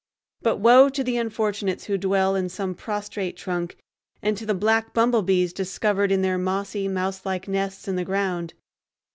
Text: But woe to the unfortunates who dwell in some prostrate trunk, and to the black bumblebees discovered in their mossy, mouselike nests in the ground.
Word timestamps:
But 0.41 0.57
woe 0.57 0.89
to 0.89 1.03
the 1.03 1.17
unfortunates 1.17 1.83
who 1.83 1.95
dwell 1.95 2.35
in 2.35 2.49
some 2.49 2.73
prostrate 2.73 3.37
trunk, 3.37 3.77
and 4.19 4.35
to 4.35 4.47
the 4.47 4.55
black 4.55 4.95
bumblebees 4.95 5.53
discovered 5.53 6.11
in 6.11 6.23
their 6.23 6.39
mossy, 6.39 6.87
mouselike 6.87 7.47
nests 7.47 7.87
in 7.87 7.97
the 7.97 8.03
ground. 8.05 8.55